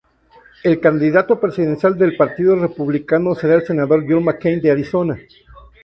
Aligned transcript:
El 0.63 0.79
candidato 0.79 1.39
presidencial 1.39 1.95
del 1.95 2.17
partido 2.17 2.55
Republicano 2.55 3.35
será 3.35 3.53
el 3.53 3.61
senador 3.67 4.03
John 4.09 4.23
McCain 4.23 4.59
de 4.59 4.71
Arizona. 4.71 5.19